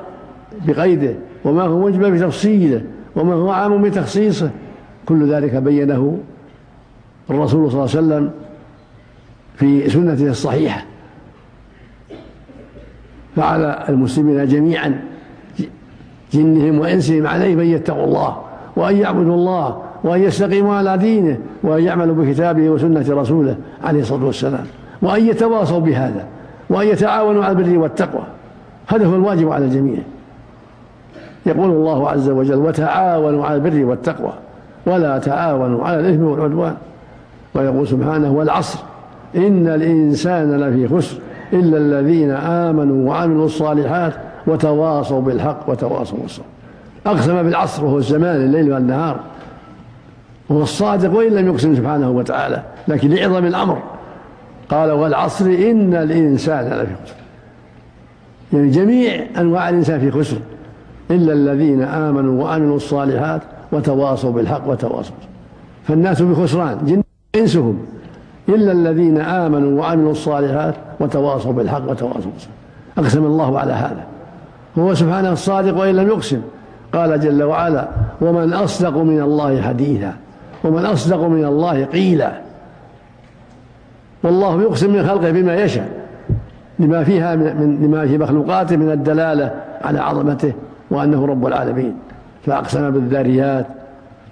بقيده 0.66 1.14
وما 1.44 1.62
هو 1.62 1.86
مجمل 1.86 2.10
بتفصيله 2.10 2.82
وما 3.16 3.34
هو 3.34 3.50
عام 3.50 3.82
بتخصيصه. 3.82 4.50
كل 5.06 5.32
ذلك 5.32 5.54
بينه 5.54 6.18
الرسول 7.30 7.70
صلى 7.70 7.84
الله 7.84 7.96
عليه 7.96 8.06
وسلم 8.06 8.30
في 9.56 9.90
سنته 9.90 10.30
الصحيحة. 10.30 10.84
فعلى 13.36 13.84
المسلمين 13.88 14.46
جميعا 14.46 15.04
جنهم 16.32 16.78
وإنسهم 16.78 17.26
عليه 17.26 17.54
ان 17.54 17.60
يتقوا 17.60 18.04
الله. 18.04 18.49
وأن 18.76 18.96
يعبدوا 18.96 19.34
الله 19.34 19.76
وأن 20.04 20.22
يستقيموا 20.22 20.74
على 20.74 20.98
دينه 20.98 21.38
وأن 21.62 21.84
يعملوا 21.84 22.14
بكتابه 22.14 22.70
وسنة 22.70 23.04
رسوله 23.08 23.56
عليه 23.84 24.00
الصلاة 24.00 24.24
والسلام. 24.24 24.64
وأن 25.02 25.26
يتواصوا 25.26 25.80
بهذا 25.80 26.24
وأن 26.70 26.86
يتعاونوا 26.86 27.44
على 27.44 27.58
البر 27.58 27.78
والتقوى. 27.78 28.22
هذا 28.86 29.06
هو 29.06 29.14
الواجب 29.14 29.52
على 29.52 29.64
الجميع. 29.64 29.98
يقول 31.46 31.70
الله 31.70 32.10
عز 32.10 32.30
وجل 32.30 32.58
وتعاونوا 32.58 33.46
على 33.46 33.54
البر 33.54 33.84
والتقوى 33.84 34.32
ولا 34.86 35.18
تعاونوا 35.18 35.84
على 35.84 36.00
الإثم 36.00 36.22
والعدوان 36.22 36.74
ويقول 37.54 37.88
سبحانه 37.88 38.32
والعصر. 38.32 38.78
إن 39.36 39.68
الإنسان 39.68 40.60
لفي 40.60 40.96
خسر 40.96 41.18
إلا 41.52 41.78
الذين 41.78 42.30
آمنوا 42.30 43.08
وعملوا 43.08 43.46
الصالحات 43.46 44.12
وتواصوا 44.46 45.20
بالحق 45.20 45.70
وتواصوا 45.70 46.18
بالصبر 46.22 46.44
أقسم 47.06 47.42
بالعصر 47.42 47.84
وهو 47.84 47.98
الزمان 47.98 48.36
الليل 48.36 48.72
والنهار. 48.72 49.20
هو 50.52 50.62
الصادق 50.62 51.16
وإن 51.16 51.32
لم 51.32 51.46
يقسم 51.46 51.76
سبحانه 51.76 52.10
وتعالى 52.10 52.62
لكن 52.88 53.10
لعظم 53.10 53.46
الأمر. 53.46 53.82
قال 54.68 54.90
والعصر 54.90 55.44
إن 55.44 55.94
الإنسان 55.94 56.64
لفي 56.64 56.94
خسر. 57.04 57.14
يعني 58.52 58.70
جميع 58.70 59.26
أنواع 59.38 59.68
الإنسان 59.68 60.00
في 60.00 60.10
خسر. 60.10 60.36
إلا 61.10 61.32
الذين 61.32 61.82
آمنوا 61.82 62.44
وعملوا 62.44 62.76
الصالحات 62.76 63.42
وتواصوا 63.72 64.32
بالحق 64.32 64.68
وتواصوا 64.68 65.14
فالناس 65.84 66.22
بخسران 66.22 66.78
جن 66.86 67.02
إنسهم. 67.34 67.78
إلا 68.48 68.72
الذين 68.72 69.20
آمنوا 69.20 69.80
وعملوا 69.80 70.12
الصالحات 70.12 70.74
وتواصوا 71.00 71.52
بالحق 71.52 71.90
وتواصوا 71.90 72.30
أقسم 72.98 73.24
الله 73.24 73.58
على 73.58 73.72
هذا. 73.72 74.04
هو 74.78 74.94
سبحانه 74.94 75.32
الصادق 75.32 75.76
وإن 75.76 75.96
لم 75.96 76.08
يقسم. 76.08 76.40
قال 76.92 77.20
جل 77.20 77.42
وعلا 77.42 77.88
ومن 78.20 78.52
أصدق 78.52 78.96
من 78.96 79.20
الله 79.20 79.62
حديثا 79.62 80.14
ومن 80.64 80.84
أصدق 80.84 81.22
من 81.22 81.44
الله 81.44 81.84
قيلا. 81.84 82.32
والله 84.22 84.62
يقسم 84.62 84.92
من 84.92 85.06
خلقه 85.06 85.30
بما 85.30 85.54
يشاء 85.54 85.88
لما 86.78 87.04
فيها 87.04 87.36
من 87.36 87.78
لما 87.82 88.06
في 88.06 88.18
مخلوقاته 88.18 88.76
من 88.76 88.90
الدلالة 88.90 89.54
على 89.82 89.98
عظمته 89.98 90.52
وأنه 90.90 91.26
رب 91.26 91.46
العالمين. 91.46 91.94
فأقسم 92.46 92.90
بالذاريات 92.90 93.66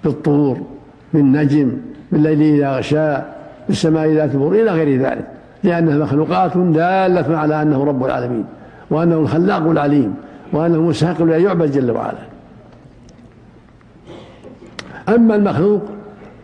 بالطور 0.03 0.57
بالنجم 1.13 1.71
بالليل 2.11 2.41
إذا 2.41 2.77
غشى 2.77 3.17
بالسماء 3.67 4.09
ذات 4.09 4.33
البر 4.33 4.51
إلى 4.51 4.71
غير 4.71 5.01
ذلك. 5.01 5.25
لأنها 5.63 5.97
مخلوقات 5.97 6.57
دالة 6.57 7.37
على 7.37 7.61
أنه 7.61 7.83
رب 7.83 8.05
العالمين 8.05 8.45
وأنه 8.89 9.15
الخلاق 9.15 9.69
العليم 9.69 10.15
وأنه 10.53 10.81
مستحق 10.81 11.21
لأن 11.21 11.41
يعبد 11.41 11.71
جل 11.71 11.91
وعلا. 11.91 12.28
أما 15.15 15.35
المخلوق 15.35 15.81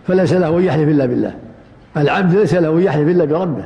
فليس 0.07 0.33
له 0.33 0.57
أن 0.57 0.63
يحلف 0.63 0.89
إلا 0.89 1.05
بالله. 1.05 1.33
العبد 1.97 2.35
ليس 2.35 2.53
له 2.53 2.77
أن 2.77 2.81
يحلف 2.81 3.09
إلا 3.09 3.25
بربه. 3.25 3.63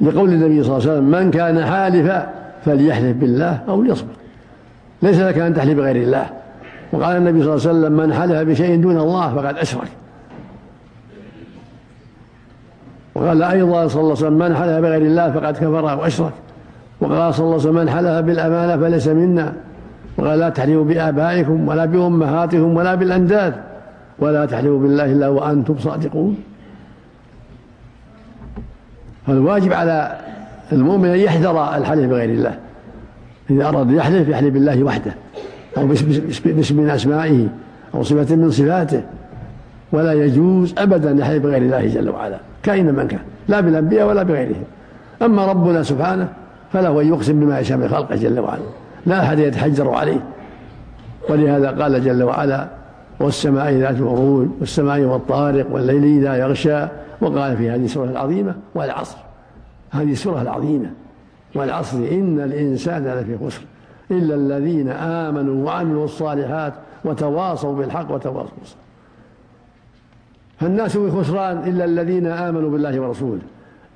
لقول 0.00 0.28
النبي 0.32 0.64
صلى 0.64 0.76
الله 0.76 0.90
عليه 0.90 0.92
وسلم 0.92 1.10
من 1.10 1.30
كان 1.30 1.66
حالفا 1.66 2.30
فليحلف 2.64 3.16
بالله 3.16 3.60
أو 3.68 3.82
ليصبر. 3.82 4.08
ليس 5.02 5.18
لك 5.20 5.38
أن 5.38 5.54
تحلف 5.54 5.76
بغير 5.76 5.96
الله. 5.96 6.26
وقال 6.92 7.16
النبي 7.16 7.42
صلى 7.42 7.54
الله 7.54 7.68
عليه 7.68 7.78
وسلم 7.78 7.92
من 7.92 8.14
حلف 8.14 8.48
بشيء 8.48 8.80
دون 8.80 8.98
الله 8.98 9.34
فقد 9.34 9.56
أشرك. 9.56 9.88
وقال 13.14 13.42
أيضا 13.42 13.88
صلى 13.88 14.00
الله 14.00 14.16
عليه 14.16 14.26
وسلم 14.26 14.38
من 14.38 14.56
حلف 14.56 14.78
بغير 14.78 15.02
الله 15.02 15.32
فقد 15.32 15.56
كفر 15.56 15.84
وأشرك. 15.84 16.32
وقال 17.00 17.34
صلى 17.34 17.44
الله 17.44 17.54
عليه 17.54 17.68
وسلم 17.68 17.74
من 17.74 17.90
حلف 17.90 18.26
بالأمانة 18.26 18.76
فليس 18.76 19.08
منا. 19.08 19.52
وقال 20.18 20.38
لا 20.38 20.48
تحلفوا 20.48 20.84
بآبائكم 20.84 21.68
ولا 21.68 21.84
بأمهاتكم 21.84 22.76
ولا 22.76 22.94
بالأنداد 22.94 23.54
ولا 24.18 24.46
تحلفوا 24.46 24.78
بالله 24.78 25.04
إلا 25.04 25.28
وأنتم 25.28 25.78
صادقون. 25.78 26.36
فالواجب 29.26 29.72
على 29.72 30.18
المؤمن 30.72 31.08
أن 31.08 31.18
يحذر 31.18 31.76
الحلف 31.76 32.10
بغير 32.10 32.30
الله. 32.30 32.58
إذا 33.50 33.68
أراد 33.68 33.90
يحلف 33.90 34.28
يحلف 34.28 34.54
بالله 34.54 34.82
وحده 34.82 35.14
أو 35.76 35.86
باسم 36.44 36.76
من 36.76 36.90
أسمائه 36.90 37.48
أو 37.94 38.02
صفة 38.02 38.36
من 38.36 38.50
صفاته. 38.50 39.02
ولا 39.92 40.12
يجوز 40.12 40.74
ابدا 40.78 41.10
يحلف 41.10 41.42
بغير 41.42 41.62
الله 41.62 41.86
جل 41.86 42.10
وعلا 42.10 42.38
كائنا 42.62 42.92
من 42.92 43.08
كان 43.08 43.20
لا 43.48 43.60
بالأنبياء 43.60 44.08
ولا 44.08 44.22
بغيرهم. 44.22 44.64
أما 45.22 45.46
ربنا 45.46 45.82
سبحانه 45.82 46.28
فله 46.72 47.00
أن 47.00 47.08
يقسم 47.08 47.40
بما 47.40 47.58
يشاء 47.60 47.78
من 47.78 47.88
خلقه 47.88 48.16
جل 48.16 48.40
وعلا. 48.40 48.62
لا 49.06 49.22
أحد 49.24 49.38
يتحجر 49.38 49.90
عليه. 49.90 50.26
ولهذا 51.28 51.82
قال 51.82 52.04
جل 52.04 52.22
وعلا 52.22 52.68
والسماء 53.20 53.72
ذات 53.72 53.96
البروج 53.96 54.48
والسماء 54.60 55.00
والطارق 55.00 55.66
والليل 55.70 56.04
إذا 56.04 56.36
يغشى. 56.36 56.86
وقال 57.20 57.56
في 57.56 57.70
هذه 57.70 57.84
السوره 57.84 58.10
العظيمة 58.10 58.54
والعصر. 58.74 59.18
هذه 59.90 60.12
السوره 60.12 60.42
العظيمة. 60.42 60.90
والعصر 61.54 61.96
إن 61.96 62.40
الإنسان 62.40 63.04
لفي 63.04 63.46
خسر. 63.46 63.62
إلا 64.10 64.34
الذين 64.34 64.88
آمنوا 64.88 65.66
وعملوا 65.66 66.04
الصالحات 66.04 66.72
وتواصوا 67.04 67.74
بالحق 67.76 68.12
وتواصوا 68.12 68.58
بالصبر. 68.58 68.80
فالناس 70.60 70.96
في 70.96 71.10
خسران 71.10 71.58
إلا 71.58 71.84
الذين 71.84 72.26
آمنوا 72.26 72.70
بالله 72.70 73.00
ورسوله. 73.00 73.40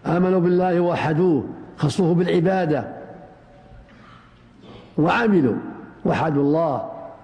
آمنوا 0.06 0.40
بالله 0.40 0.80
ووحدوه 0.80 1.44
خصوه 1.76 2.14
بالعبادة. 2.14 2.84
وعملوا. 4.98 5.54
وحدوا 6.04 6.42
الله. 6.42 6.82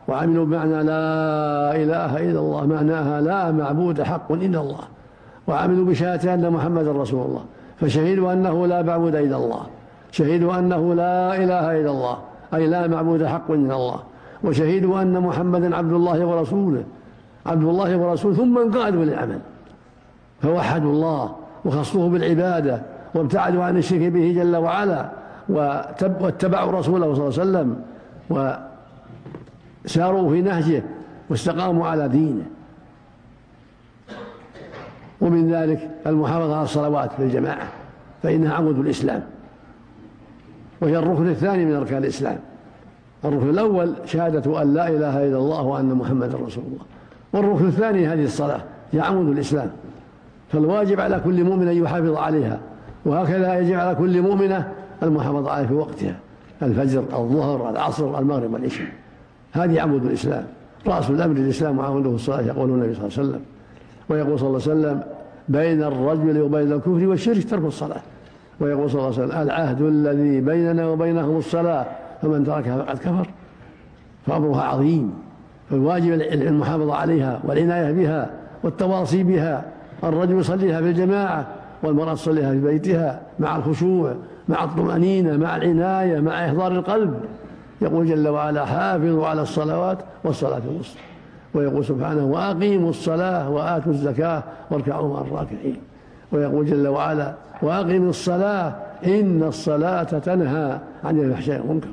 وعملوا 0.08 0.44
بمعنى 0.44 0.82
لا 0.82 1.76
إله 1.76 2.16
إلا 2.16 2.40
الله. 2.40 2.66
معناها 2.66 3.20
لا 3.20 3.52
معبود 3.52 4.02
حق 4.02 4.32
إلا 4.32 4.60
الله. 4.60 4.84
وعملوا 5.46 5.84
بشهادة 5.84 6.34
أن 6.34 6.50
محمدا 6.50 6.92
رسول 6.92 7.26
الله. 7.26 7.44
فشهدوا 7.80 8.32
أنه 8.32 8.66
لا 8.66 8.82
معبود 8.82 9.14
إلا 9.14 9.37
الله. 9.37 9.60
شهدوا 10.10 10.58
أنه 10.58 10.94
لا 10.94 11.37
إله 11.37 11.80
إلا 11.80 11.90
الله. 11.90 12.18
أي 12.54 12.66
لا 12.66 12.87
معبود 12.87 13.25
حق 13.25 13.50
إلا 13.50 13.75
الله. 13.75 14.00
وشهدوا 14.44 15.02
أن 15.02 15.20
محمدا 15.20 15.76
عبد 15.76 15.92
الله 15.92 16.25
ورسوله. 16.25 16.84
عبد 17.46 17.64
الله 17.64 17.96
ورسوله. 17.96 18.34
ثم 18.34 18.58
انقادوا 18.58 19.04
للعمل. 19.04 19.38
فوحدوا 20.42 20.92
الله. 20.92 21.30
وخصوه 21.64 22.08
بالعبادة. 22.08 22.82
وابتعدوا 23.14 23.64
عن 23.64 23.76
الشرك 23.76 24.12
به 24.12 24.34
جل 24.37 24.56
وعلا. 24.56 25.17
واتبعوا 25.49 26.73
رسوله 26.73 27.14
صلى 27.14 27.28
الله 27.28 27.59
عليه 27.59 27.69
وسلم 27.69 27.83
وساروا 29.85 30.31
في 30.31 30.43
نهجه 30.43 30.83
واستقاموا 31.31 31.87
على 31.87 32.09
دينه. 32.09 32.45
ومن 35.21 35.52
ذلك 35.52 35.90
المحافظة 36.07 36.55
على 36.55 36.64
الصلوات 36.64 37.12
في 37.12 37.23
الجماعة 37.23 37.69
فإنها 38.23 38.55
عمود 38.55 38.78
الإسلام. 38.78 39.23
وهي 40.81 40.99
الركن 40.99 41.28
الثاني 41.28 41.64
من 41.64 41.75
أركان 41.75 41.99
الإسلام. 41.99 42.38
الركن 43.25 43.50
الأول 43.50 43.95
شهادة 44.05 44.62
أن 44.62 44.75
لا 44.75 44.88
إله 44.88 45.26
إلا 45.26 45.38
الله 45.38 45.62
وأن 45.62 45.95
محمدا 45.95 46.38
رسول 46.47 46.64
الله. 46.64 46.85
والركن 47.33 47.67
الثاني 47.67 48.07
هذه 48.07 48.25
الصلاة 48.25 48.61
هي 48.93 49.00
عمود 49.00 49.28
الإسلام. 49.28 49.71
فالواجب 50.52 51.00
على 51.00 51.21
كل 51.25 51.45
مؤمن 51.45 51.69
أن 51.69 51.76
يحافظ 51.76 52.17
عليها 52.17 52.61
وهكذا 53.05 53.59
يجب 53.59 53.78
على 53.78 53.95
كل 53.95 54.23
مؤمنة 54.23 54.73
المحافظة 55.02 55.50
عليها 55.50 55.67
في 55.67 55.75
وقتها 55.75 56.17
الفجر 56.62 57.00
الظهر 57.00 57.71
العصر 57.71 58.19
المغرب 58.19 58.52
والعشاء 58.52 58.87
هذه 59.52 59.81
عمود 59.81 60.05
الإسلام. 60.05 60.45
رأس 60.87 61.11
الأمر 61.11 61.37
الإسلام 61.37 61.78
وعموده 61.78 62.11
الصلاة 62.11 62.40
يقول 62.40 62.71
النبي 62.71 62.95
صلى 62.95 63.05
الله 63.07 63.19
عليه 63.19 63.28
وسلم 63.28 63.40
ويقول 64.09 64.38
صلى 64.38 64.49
الله 64.49 64.61
عليه 64.62 64.73
وسلم 64.73 65.02
بين 65.49 65.83
الرجل 65.83 66.40
وبين 66.40 66.73
الكفر 66.73 67.07
والشرك 67.07 67.50
ترك 67.50 67.64
الصلاة. 67.64 68.00
ويقول 68.61 68.90
صلى 68.90 69.00
الله 69.00 69.14
عليه 69.14 69.26
وسلم 69.26 69.43
العهد 69.43 69.83
الذي 69.83 70.40
بيننا 70.40 70.87
وبينهم 70.87 71.37
الصلاة 71.37 71.87
فمن 72.23 72.45
تركها 72.45 72.83
فقد 72.83 72.99
كفر. 72.99 73.28
فأمرها 74.26 74.62
عظيم. 74.62 75.14
فالواجب 75.71 76.12
المحافظة 76.33 76.95
عليها 76.95 77.40
والعناية 77.45 77.93
بها 77.93 78.31
والتواصي 78.62 79.23
بها. 79.23 79.64
الرجل 80.05 80.38
يصليها 80.38 80.81
في 80.81 80.87
الجماعة 80.87 81.47
والمرأة 81.83 82.14
تصليها 82.14 82.50
في 82.50 82.61
بيتها 82.61 83.21
مع 83.38 83.57
الخشوع 83.57 84.14
مع 84.49 84.64
الطمأنينة 84.64 85.37
مع 85.37 85.57
العناية 85.57 86.21
مع 86.21 86.47
إحضار 86.47 86.73
القلب. 86.73 87.14
يقول 87.83 88.07
جل 88.07 88.28
وعلا 88.28 88.64
حافظوا 88.64 89.26
على 89.26 89.43
الصلوات 89.43 89.99
والصلاة 90.25 90.62
الوسطى. 90.71 90.99
ويقول 91.55 91.85
سبحانه 91.85 92.25
وأقيموا 92.25 92.90
الصلاة 92.90 93.50
وآتوا 93.50 93.93
الزكاة 93.93 94.43
واركعوا 94.71 95.14
مع 95.14 95.21
الراكعين. 95.21 95.76
ويقول 96.33 96.67
جل 96.67 96.88
وعلا 96.88 97.35
وأقم 97.62 98.09
الصلاة 98.09 98.75
إن 99.07 99.43
الصلاة 99.43 100.02
تنهى 100.02 100.78
عن 101.05 101.19
الفحشاء 101.21 101.61
والمنكر. 101.61 101.88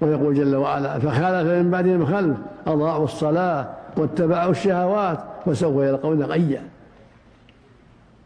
ويقول 0.00 0.34
جل 0.34 0.56
وعلا 0.56 0.98
فخالف 0.98 1.48
من 1.50 1.70
بعدهم 1.70 2.06
خلف 2.06 2.36
أضاعوا 2.66 3.04
الصلاة 3.04 3.66
واتبعوا 3.96 4.50
الشهوات 4.50 5.18
وسوف 5.46 5.82
يلقون 5.82 6.22
غيا. 6.22 6.62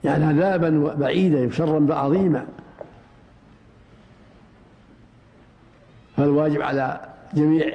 يعني 0.04 0.24
عذابا 0.24 0.94
بعيدا 0.98 1.50
شرا 1.50 1.94
عظيما 1.94 2.44
فالواجب 6.16 6.62
على 6.62 7.00
جميع 7.34 7.66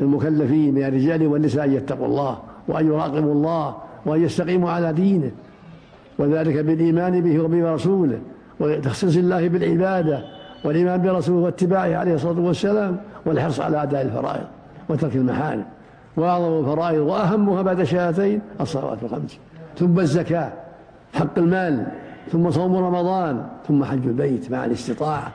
المكلفين 0.00 0.74
من 0.74 0.82
الرجال 0.84 1.26
والنساء 1.26 1.64
أن 1.64 1.72
يتقوا 1.72 2.06
الله 2.06 2.38
وأن 2.68 2.86
يراقبوا 2.86 3.32
الله 3.32 3.76
وأن 4.06 4.22
يستقيموا 4.22 4.70
على 4.70 4.92
دينه 4.92 5.30
وذلك 6.18 6.56
بالإيمان 6.56 7.20
به 7.20 7.40
وبرسوله 7.40 8.18
وتخصيص 8.60 9.16
الله 9.16 9.48
بالعبادة 9.48 10.24
والإيمان 10.64 11.02
برسوله 11.02 11.38
واتباعه 11.38 11.96
عليه 11.96 12.14
الصلاة 12.14 12.40
والسلام 12.40 12.96
والحرص 13.26 13.60
على 13.60 13.82
أداء 13.82 14.02
الفرائض 14.02 14.46
وترك 14.88 15.16
المحارم. 15.16 15.64
وأعظم 16.16 16.58
الفرائض 16.58 17.00
وأهمها 17.00 17.62
بعد 17.62 17.80
الشهادتين 17.80 18.40
الصلوات 18.60 19.02
الخمس. 19.02 19.38
ثم 19.78 20.00
الزكاة. 20.00 20.52
حق 21.16 21.38
المال 21.38 21.86
ثم 22.32 22.50
صوم 22.50 22.76
رمضان 22.76 23.46
ثم 23.68 23.84
حج 23.84 24.06
البيت 24.06 24.50
مع 24.50 24.64
الاستطاعة. 24.64 25.32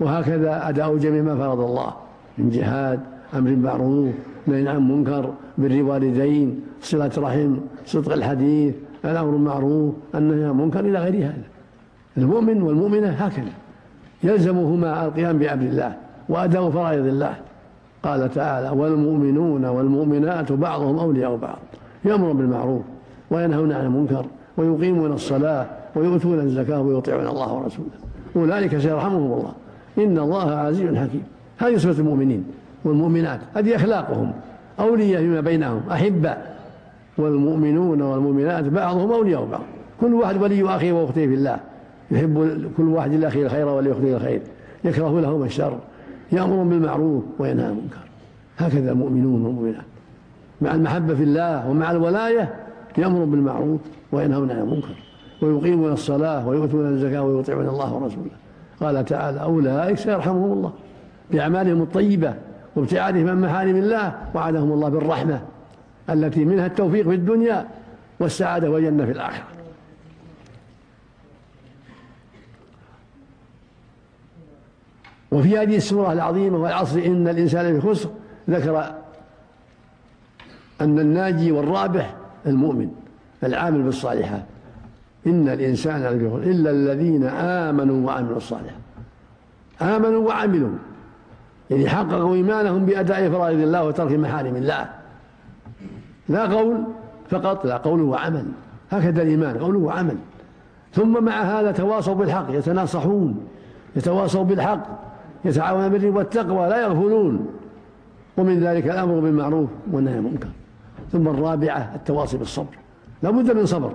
وهكذا 0.00 0.68
أداء 0.68 0.96
جميع 0.96 1.22
ما 1.22 1.36
فرض 1.36 1.60
الله 1.60 1.92
من 2.38 2.50
جهاد 2.50 3.00
أمر 3.34 3.50
معروف 3.50 4.14
نهي 4.46 4.68
عن 4.68 4.88
منكر 4.88 5.32
بر 5.58 5.82
والدين 5.82 6.60
صلة 6.82 7.10
رحم 7.18 7.56
صدق 7.86 8.12
الحديث 8.12 8.74
الأمر 9.04 9.36
المعروف 9.36 9.94
النهي 10.14 10.44
عن 10.44 10.56
منكر 10.56 10.80
إلى 10.80 10.98
غير 10.98 11.16
هذا. 11.16 11.46
المؤمن 12.16 12.62
والمؤمنة 12.62 13.08
هكذا. 13.08 13.52
يلزمهما 14.22 15.04
القيام 15.04 15.38
بأمر 15.38 15.62
الله 15.62 15.92
وأداء 16.28 16.70
فرائض 16.70 17.06
الله. 17.06 17.34
قال 18.02 18.34
تعالى 18.34 18.70
والمؤمنون 18.70 19.64
والمؤمنات 19.64 20.52
بعضهم 20.52 20.98
أولياء 20.98 21.36
بعض 21.36 21.58
يأمر 22.04 22.32
بالمعروف 22.32 22.82
وينهون 23.30 23.72
عن 23.72 23.84
المنكر 23.84 24.26
ويقيمون 24.56 25.12
الصلاة 25.12 25.66
ويؤتون 25.96 26.40
الزكاة 26.40 26.80
ويطيعون 26.80 27.26
الله 27.26 27.52
ورسوله. 27.52 27.90
أولئك 28.36 28.78
سيرحمهم 28.78 29.32
الله. 29.32 29.52
إن 29.98 30.18
الله 30.18 30.50
عزيز 30.50 30.96
حكيم. 30.96 31.22
هذه 31.58 31.76
صفة 31.76 32.00
المؤمنين 32.00 32.44
والمؤمنات. 32.84 33.40
هذه 33.54 33.76
أخلاقهم. 33.76 34.32
أولياء 34.80 35.20
فيما 35.20 35.40
بينهم. 35.40 35.80
أحباء 35.90 36.56
والمؤمنون 37.18 38.02
والمؤمنات 38.02 38.64
بعضهم 38.64 39.12
أولياء 39.12 39.44
بعض. 39.44 39.62
كل 40.00 40.14
واحد 40.14 40.42
ولي 40.42 40.76
أخيه 40.76 40.92
وأخته 40.92 41.26
في 41.26 41.34
الله. 41.34 41.60
يحب 42.10 42.64
كل 42.76 42.88
واحد 42.88 43.12
لأخيه 43.12 43.46
الخير 43.46 43.68
ولأخته 43.68 44.16
الخير. 44.16 44.42
يكره 44.84 45.20
لهما 45.20 45.44
الشر. 45.44 45.78
يأمر 46.32 46.62
بالمعروف 46.62 47.24
وينهى 47.38 47.64
عن 47.64 47.70
المنكر. 47.70 47.98
هكذا 48.58 48.92
المؤمنون 48.92 49.46
والمؤمنات. 49.46 49.84
مع 50.60 50.74
المحبة 50.74 51.14
في 51.14 51.22
الله 51.22 51.70
ومع 51.70 51.90
الولاية 51.90 52.54
يأمر 52.98 53.24
بالمعروف 53.24 53.80
وينهون 54.12 54.50
عن 54.50 54.58
المنكر 54.58 54.94
ويقيمون 55.42 55.92
الصلاة 55.92 56.48
ويؤتون 56.48 56.86
الزكاة 56.86 57.22
ويطيعون 57.22 57.68
الله 57.68 57.94
ورسوله. 57.94 58.30
قال 58.80 59.04
تعالى 59.04 59.42
أولئك 59.42 59.98
سيرحمهم 59.98 60.52
الله 60.52 60.72
بأعمالهم 61.30 61.82
الطيبة 61.82 62.34
وابتعادهم 62.76 63.28
عن 63.28 63.40
محارم 63.40 63.76
الله 63.76 64.18
وعدهم 64.34 64.72
الله 64.72 64.88
بالرحمة 64.88 65.42
التي 66.10 66.44
منها 66.44 66.66
التوفيق 66.66 67.08
في 67.08 67.14
الدنيا 67.14 67.68
والسعادة 68.20 68.70
والجنة 68.70 69.04
في 69.04 69.12
الآخرة. 69.12 69.44
وفي 75.32 75.58
هذه 75.58 75.76
السورة 75.76 76.12
العظيمة 76.12 76.58
والعصر 76.58 76.98
إن 76.98 77.28
الإنسان 77.28 77.80
في 77.80 77.88
خسر 77.88 78.10
ذكر 78.50 78.94
أن 80.80 80.98
الناجي 80.98 81.52
والرابح 81.52 82.14
المؤمن. 82.46 83.01
العامل 83.44 83.82
بالصالحات. 83.82 84.44
إن 85.26 85.48
الإنسان 85.48 86.02
لفي 86.02 86.50
إلا 86.50 86.70
الذين 86.70 87.24
آمنوا 87.24 88.06
وعملوا 88.06 88.36
الصالحات. 88.36 88.82
آمنوا 89.82 90.28
وعملوا. 90.28 90.70
يعني 91.70 91.88
حققوا 91.88 92.34
إيمانهم 92.34 92.86
بأداء 92.86 93.30
فرائض 93.30 93.60
الله 93.60 93.84
وترك 93.84 94.12
محارم 94.12 94.56
الله. 94.56 94.90
لا 96.28 96.46
قول 96.46 96.84
فقط 97.30 97.66
لا 97.66 97.76
قول 97.76 98.02
وعمل. 98.02 98.44
هكذا 98.90 99.22
الإيمان 99.22 99.58
قول 99.58 99.76
وعمل. 99.76 100.16
ثم 100.92 101.24
مع 101.24 101.42
هذا 101.42 101.72
تواصوا 101.72 102.14
بالحق 102.14 102.46
يتناصحون 102.50 103.46
يتواصوا 103.96 104.44
بالحق 104.44 104.86
يتعاونون 105.44 105.88
بالبر 105.88 106.18
والتقوى 106.18 106.68
لا 106.68 106.82
يغفلون. 106.82 107.46
ومن 108.36 108.60
ذلك 108.60 108.86
الأمر 108.86 109.20
بالمعروف 109.20 109.70
والنهي 109.92 110.14
عن 110.14 110.18
المنكر. 110.18 110.48
ثم 111.12 111.28
الرابعة 111.28 111.92
التواصي 111.94 112.36
بالصبر. 112.36 112.81
لا 113.22 113.30
بد 113.30 113.50
من 113.50 113.66
صبر. 113.66 113.92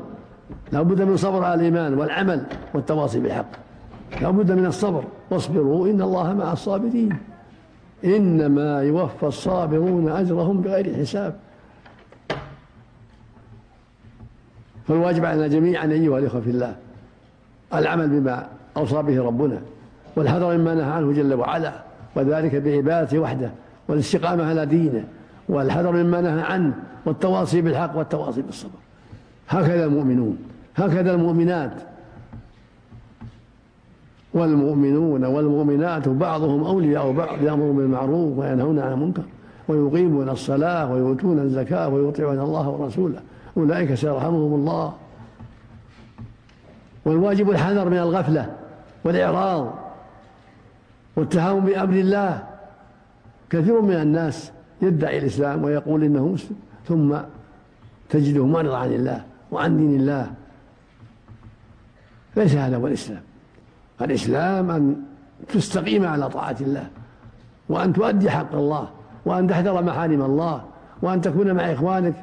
لا 0.71 0.81
بد 0.81 1.01
من 1.01 1.17
صبر 1.17 1.43
على 1.43 1.53
الإيمان 1.53 1.93
والعمل 1.93 2.45
والتواصي 2.73 3.19
بالحق. 3.19 3.51
لا 4.21 4.29
بد 4.29 4.51
من 4.51 4.65
الصبر. 4.65 5.03
واصبروا 5.31 5.87
إن 5.87 6.01
الله 6.01 6.33
مع 6.33 6.53
الصابرين. 6.53 7.17
إنما 8.05 8.81
يوفى 8.81 9.25
الصابرون 9.25 10.09
أجرهم 10.09 10.61
بغير 10.61 10.95
حساب. 10.95 11.35
فالواجب 14.87 15.25
علينا 15.25 15.47
جميعا 15.47 15.85
أيها 15.85 16.19
الإخوة 16.19 16.41
في 16.41 16.49
الله 16.49 16.75
العمل 17.73 18.07
بما 18.07 18.47
أوصى 18.77 19.01
به 19.01 19.23
ربنا 19.23 19.61
والحذر 20.15 20.57
مما 20.57 20.75
نهى 20.75 20.91
عنه 20.91 21.13
جل 21.13 21.33
وعلا 21.33 21.73
وذلك 22.15 22.55
بعبادته 22.55 23.19
وحده 23.19 23.51
والاستقامة 23.87 24.49
على 24.49 24.65
دينه 24.65 25.05
والحذر 25.49 25.91
مما 25.91 26.21
نهى 26.21 26.41
عنه 26.41 26.73
والتواصي 27.05 27.61
بالحق 27.61 27.97
والتواصي 27.97 28.41
بالصبر. 28.41 28.79
هكذا 29.49 29.85
المؤمنون 29.85 30.37
هكذا 30.75 31.11
المؤمنات. 31.11 31.71
والمؤمنون 34.33 35.25
والمؤمنات 35.25 36.09
بعضهم 36.09 36.63
أولياء 36.63 37.11
بعض 37.11 37.43
يأمرون 37.43 37.75
بالمعروف 37.75 38.37
وينهون 38.37 38.79
عن 38.79 38.93
المنكر 38.93 39.23
ويقيمون 39.67 40.29
الصلاة 40.29 40.91
ويؤتون 40.91 41.39
الزكاة 41.39 41.89
ويطيعون 41.89 42.39
الله 42.39 42.69
ورسوله. 42.69 43.21
أولئك 43.57 43.93
سيرحمهم 43.93 44.53
الله. 44.53 44.93
والواجب 47.05 47.49
الحذر 47.49 47.89
من 47.89 47.97
الغفلة 47.97 48.55
والإعراض 49.03 49.73
والتهاون 51.15 51.65
بأمر 51.65 51.93
الله. 51.93 52.43
كثير 53.49 53.81
من 53.81 53.95
الناس 53.95 54.51
يدعي 54.81 55.17
الإسلام 55.17 55.63
ويقول 55.63 56.03
إنه 56.03 56.27
مسلم 56.27 56.57
ثم 56.87 57.17
تجده 58.09 58.45
معرض 58.45 58.71
عن 58.71 58.93
الله. 58.93 59.23
وعن 59.51 59.77
دين 59.77 59.99
الله 59.99 60.33
ليس 62.35 62.55
هذا 62.55 62.77
هو 62.77 62.87
الإسلام. 62.87 63.21
الإسلام 64.01 64.71
أن 64.71 64.95
تستقيم 65.47 66.05
على 66.05 66.29
طاعة 66.29 66.57
الله 66.61 66.87
وأن 67.69 67.93
تؤدي 67.93 68.29
حق 68.29 68.55
الله 68.55 68.89
وأن 69.25 69.47
تحذر 69.47 69.83
محارم 69.83 70.21
الله 70.21 70.63
وأن 71.01 71.21
تكون 71.21 71.53
مع 71.53 71.73
إخوانك 71.73 72.15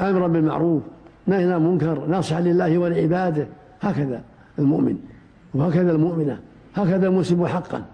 أمرا 0.00 0.28
بالمعروف 0.28 0.82
نهي 1.26 1.44
عن 1.44 1.52
المنكر 1.52 2.06
ناصحا 2.06 2.40
لله 2.40 2.78
ولعباده. 2.78 3.46
هكذا 3.80 4.22
المؤمن 4.58 4.98
وهكذا 5.54 5.92
المؤمنة 5.92 6.38
هكذا 6.76 7.06
المسلم 7.06 7.46
حقا. 7.46 7.84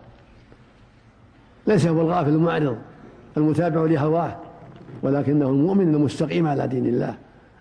ليس 1.66 1.86
هو 1.86 2.00
الغافل 2.00 2.28
المعرض 2.28 2.76
المتابع 3.36 3.80
لهواه 3.84 4.36
ولكنه 5.02 5.48
المؤمن 5.48 5.94
المستقيم 5.94 6.46
على 6.46 6.68
دين 6.68 6.86
الله. 6.86 7.14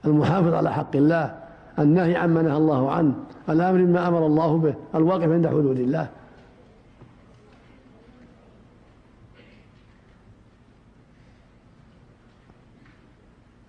المحافظ 0.08 0.54
على 0.54 0.74
حق 0.74 0.96
الله 0.96 1.36
النهي 1.80 2.16
عما 2.16 2.42
نهى 2.42 2.58
الله 2.58 2.92
عنه 2.92 3.14
الأمر 3.50 3.86
بما 3.86 4.08
أمر 4.08 4.26
الله 4.26 4.58
به 4.58 4.74
الواقف 4.96 5.32
عند 5.32 5.48
حدود 5.48 5.80
الله. 5.80 6.08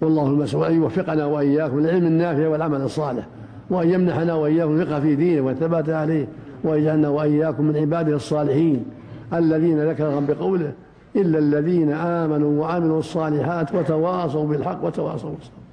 والله 0.01 0.27
المسؤول 0.27 0.67
أن 0.67 0.75
يوفقنا 0.75 1.27
وإياكم 1.27 1.81
للعلم 1.81 2.07
النافع 2.07 2.49
والعمل 2.49 2.81
الصالح 2.81 3.27
وأن 3.71 3.91
يمنحنا 3.91 4.35
وإياكم 4.35 4.81
الفقه 4.81 5.01
في 5.01 5.17
دينه 5.17 5.41
والثبات 5.47 5.89
عليه 5.89 6.29
ويجعلنا 6.65 7.09
وإياكم 7.09 7.65
من 7.65 7.77
عباده 7.77 8.17
الصالحين 8.17 8.85
الذين 9.33 9.89
ذكرهم 9.89 10.27
بقوله 10.27 10.73
إلا 11.17 11.39
الذين 11.39 11.93
آمنوا 11.93 12.61
وعملوا 12.63 12.99
الصالحات 12.99 13.75
وتواصوا 13.75 14.47
بالحق 14.47 14.85
وتواصوا 14.85 15.31
بالصبر. 15.31 15.66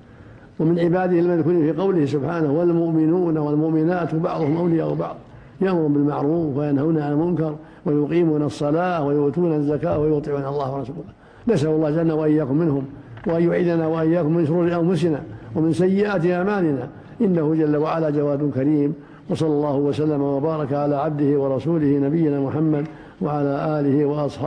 ومن 0.59 0.79
عباده 0.79 1.19
المذكورين 1.19 1.73
في 1.73 1.81
قوله 1.81 2.05
سبحانه 2.05 2.51
والمؤمنون 2.51 3.37
والمؤمنات 3.37 4.15
بعضهم 4.15 4.57
أولياء 4.57 4.93
بعض. 4.93 5.15
يأمر 5.61 5.87
بالمعروف 5.87 6.57
وينهون 6.57 6.99
عن 6.99 7.11
المنكر 7.11 7.55
ويقيمون 7.85 8.43
الصلاة 8.43 9.05
ويؤتون 9.05 9.53
الزكاة 9.53 9.99
ويطيعون 9.99 10.45
الله 10.45 10.75
ورسوله. 10.75 11.13
نسأل 11.47 11.69
الله 11.69 11.89
جل 11.91 12.11
وإياكم 12.11 12.57
منهم 12.57 12.83
وأن 13.27 13.43
يعيدنا 13.43 13.87
وإياكم 13.87 14.35
من 14.35 14.45
شرور 14.45 14.75
أنفسنا 14.79 15.21
ومن 15.55 15.73
سيئات 15.73 16.25
أعمالنا. 16.25 16.87
إنه 17.21 17.55
جل 17.55 17.77
وعلا 17.77 18.09
جواد 18.09 18.51
كريم. 18.55 18.93
وصلى 19.29 19.49
الله 19.49 19.75
وسلم 19.75 20.21
وبارك 20.21 20.73
على 20.73 20.95
عبده 20.95 21.39
ورسوله 21.39 21.87
نبينا 21.87 22.39
محمد 22.39 22.85
وعلى 23.21 23.79
آله 23.79 24.05
وأصحابه 24.05 24.43